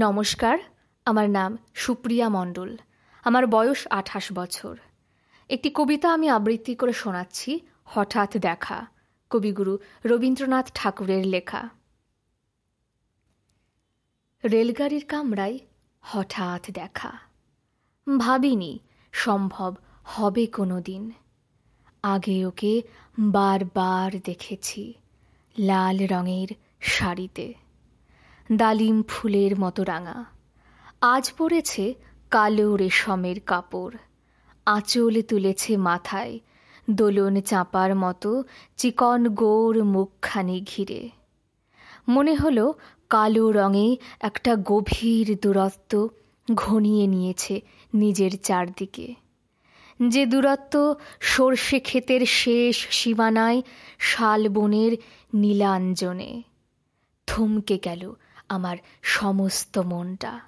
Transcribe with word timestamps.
নমস্কার, 0.00 0.58
আমার 1.04 1.30
নাম 1.30 1.58
সুপ্রিয়া 1.74 2.28
মণ্ডল। 2.28 2.76
আমার 3.24 3.46
বয়স 3.46 3.86
আঠাশ 3.90 4.32
বছর। 4.32 4.76
একটি 5.48 5.70
কবিতা 5.74 6.12
আমি 6.12 6.28
আবৃত্তি 6.28 6.74
করে 6.74 6.92
শোনাচ্ছি, 6.92 7.60
হঠাৎ 7.84 8.36
দেখা। 8.36 8.86
কবিগুরু 9.30 9.78
রবীন্দ্রনাথ 10.04 10.70
ঠাকুরের 10.74 11.26
লেখা। 11.26 11.68
রেলগাড়ির 14.44 15.04
কামরায় 15.04 15.58
হঠাৎ 16.00 16.70
দেখা। 16.70 17.18
ভাবিনি 18.18 18.78
সম্ভব 19.12 19.74
হবে 20.04 20.46
কোনো 20.46 20.80
দিন 20.80 21.12
আগে 22.02 22.46
ওকে 22.46 22.82
বারবার 23.18 24.20
দেখেছি 24.24 24.94
লাল 25.58 26.06
রঙের 26.06 26.48
শাড়িতে। 26.80 27.67
ডালিম 28.52 29.02
ফুলের 29.02 29.58
মতো 29.58 29.84
রাঙা। 29.84 30.24
আজ 31.00 31.32
পড়েছে 31.38 31.94
কালো 32.30 32.76
রেশমের 32.76 33.40
কাপড়। 33.40 33.96
আঁচল 34.66 35.22
তুলেছে 35.22 35.76
মাথায় 35.76 36.38
দোলন 36.90 37.40
চাঁপার 37.40 37.96
মতো 37.96 38.44
চিকন 38.76 39.28
গৌর 39.28 39.84
মুখখানি 39.84 40.60
ঘিরে। 40.60 41.08
মনে 42.08 42.34
হলো 42.34 42.74
কালো 43.10 43.50
রঙে 43.50 43.96
একটা 44.20 44.56
গভীর 44.56 45.38
দূরত্ব 45.42 46.08
ঘনিয়ে 46.54 47.06
নিয়েছে 47.06 47.60
নিজের 47.94 48.30
চারদিকে। 48.42 49.14
যে 50.08 50.26
দূরত্ব 50.26 50.94
সর্ষে 51.20 51.80
ক্ষেতের 51.80 52.26
শেষ 52.26 52.88
সীমানায় 52.90 53.62
শালবনের 53.98 54.96
নীলাঞ্জনে। 55.34 56.42
থমকে 57.26 57.78
গেল 57.84 58.14
আমার 58.48 58.76
সমস্ত 59.02 59.78
মনটা। 59.78 60.40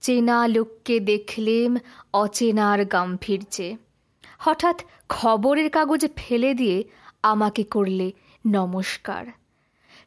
চেনা 0.00 0.48
লোককে 0.48 1.00
দেখলেম 1.00 1.76
অচেনার 2.12 2.84
গাম্ভীর্যে। 2.84 3.76
হঠাৎ 4.38 4.82
খবরের 5.08 5.70
কাগজ 5.70 6.06
ফেলে 6.16 6.54
দিয়ে 6.54 6.84
আমাকে 7.22 7.64
করলে 7.64 8.12
নমস্কার। 8.46 9.26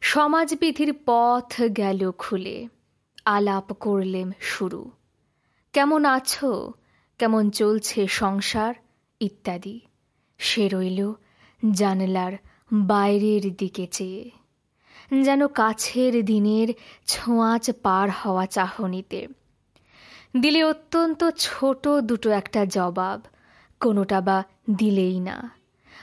সমাজবিধির 0.00 0.94
পথ 1.06 1.62
গেল 1.76 2.10
খুলে, 2.10 2.68
আলাপ 3.24 3.72
করলেম 3.72 4.32
শুরু। 4.40 4.90
কেমন 5.72 6.04
আছো? 6.04 6.72
কেমন 7.18 7.50
চলছে 7.50 8.06
সংসার? 8.06 8.74
ইত্যাদি। 9.20 9.80
সে 10.38 10.68
রইল 10.68 11.12
জানলার 11.72 12.32
বাইরের 12.72 13.56
দিকে 13.56 13.86
চেয়ে। 13.86 14.30
যেন 15.22 15.46
কাছের 15.46 16.24
দিনের 16.24 16.74
ছোঁয়াচ 17.06 17.70
পার 17.82 18.08
হওয়া 18.10 18.46
চাহনিতে। 18.46 19.26
দিলে 20.40 20.64
অত্যন্ত 20.64 21.24
ছোট 21.38 21.88
দুটো 21.88 22.30
একটা 22.30 22.64
জবাব, 22.64 23.20
কোনোটা 23.80 24.20
বা 24.20 24.44
দিলেই 24.70 25.20
না। 25.20 25.50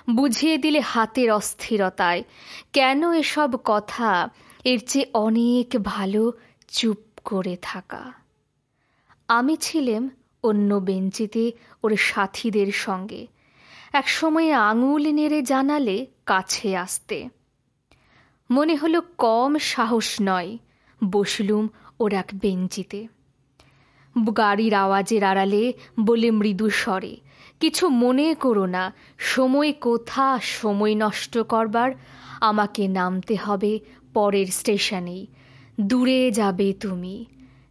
বুঝিয়ে 0.10 0.58
দিলে 0.58 0.80
হাতের 0.80 1.32
অস্থিরতায়, 1.32 2.24
কেন 2.74 3.12
এসব 3.12 3.52
কথা 3.64 4.30
এর 4.64 4.80
চেয়ে 4.88 5.06
অনেক 5.14 5.84
ভালো 5.84 6.32
চুপ 6.68 6.98
করে 7.24 7.58
থাকা? 7.62 8.12
আমি 9.28 9.58
ছিলাম 9.58 10.10
অন্য 10.44 10.76
বেঞ্চিতে 10.76 11.52
ওর 11.84 11.96
সাথীদের 11.96 12.72
সঙ্গে। 12.72 13.28
একসময় 13.94 14.52
আঙুল 14.52 15.14
নেড়ে 15.14 15.42
জানালে 15.42 16.06
কাছে 16.26 16.78
আসতে। 16.78 17.37
মনে 18.50 18.76
হলো 18.76 19.02
কম 19.18 19.58
সাহস 19.58 20.18
নয়, 20.22 20.58
বসলুম 21.04 21.70
ওর 22.00 22.14
এক 22.14 22.30
বেঞ্চিতে। 22.34 23.08
গাড়ির 24.38 24.74
আওয়াজের 24.74 25.24
আড়ালে 25.24 25.74
বলে 26.00 26.32
মৃদু 26.32 26.70
স্বরে, 26.70 27.18
কিছু 27.60 27.90
মনে 27.90 28.34
করো 28.34 28.66
না, 28.66 28.94
সময় 29.18 29.74
কোথা, 29.74 30.40
সময় 30.42 30.96
নষ্ট 30.96 31.38
করবার, 31.38 31.92
আমাকে 32.42 32.88
নামতে 32.88 33.36
হবে 33.36 33.80
পরের 34.14 34.48
স্টেশনেই, 34.48 35.28
দূরে 35.82 36.32
যাবে 36.32 36.74
তুমি, 36.74 37.26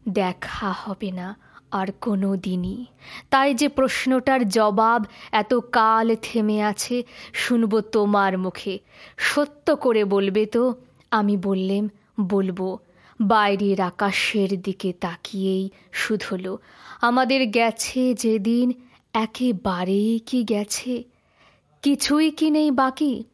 দেখা 0.08 0.72
হবে 0.72 1.10
না 1.10 1.45
আর 1.72 1.86
কোনো 2.00 2.36
দিনই। 2.36 2.84
তাই 3.30 3.54
যে 3.54 3.68
প্রশ্নটার 3.68 4.48
জবাব 4.48 5.04
এত 5.32 5.54
কাল 5.54 6.16
থেমে 6.22 6.62
আছে, 6.62 7.02
শুনব 7.32 7.80
তোমার 7.80 8.38
মুখে। 8.38 8.78
সত্য 9.16 9.76
করে 9.76 10.04
বলবে 10.04 10.46
তো, 10.46 10.74
আমি 11.10 11.36
বললেম, 11.36 11.88
বলব, 12.20 12.78
বাইরের 13.20 13.80
আকাশের 13.80 14.62
দিকে 14.62 14.92
তাকিয়েই 14.92 15.70
শুধলো। 15.92 16.58
আমাদের 17.00 17.50
গেছে 17.50 18.14
যেদিন, 18.14 18.72
একেবারেই 19.14 20.18
কি 20.18 20.44
গেছে? 20.44 21.04
কিছুই 21.82 22.30
কি 22.30 22.50
নেই 22.50 22.70
বাকি? 22.70 23.24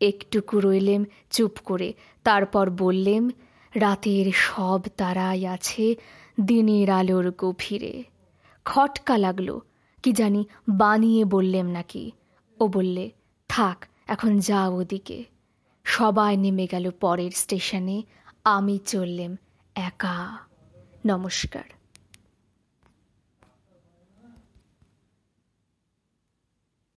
একটুকু 0.00 0.60
রইলেম 0.60 1.04
চুপ 1.30 1.58
করে, 1.64 1.92
তারপর 2.24 2.70
বললেম, 2.70 3.30
রাতের 3.74 4.32
সব 4.32 4.80
তারাই 4.96 5.46
আছে 5.46 5.96
দিনের 6.40 6.90
আলোর 6.90 7.30
গভীরে। 7.38 8.04
খটকা 8.64 9.18
লাগল, 9.18 9.58
কি 10.02 10.12
জানি 10.12 10.44
বানিয়ে 10.68 11.24
বললেম 11.24 11.66
নাকি। 11.66 12.10
ও 12.60 12.68
বললে, 12.68 13.10
থাক, 13.48 13.86
এখন 14.06 14.38
যা 14.38 14.68
ওদিকে। 14.68 15.24
সবাই 15.84 16.36
নেমে 16.36 16.66
গেল 16.66 16.90
পরের 16.90 17.30
স্টেশনে, 17.30 18.02
আমি 18.44 18.78
চললেম 18.78 19.36
একা। 19.74 20.38
নমস্কার। 21.06 21.79